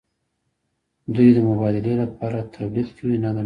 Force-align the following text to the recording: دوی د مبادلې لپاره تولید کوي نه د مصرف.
دوی 1.15 1.29
د 1.35 1.39
مبادلې 1.49 1.93
لپاره 2.03 2.49
تولید 2.55 2.87
کوي 2.97 3.17
نه 3.23 3.29
د 3.35 3.35
مصرف. 3.35 3.39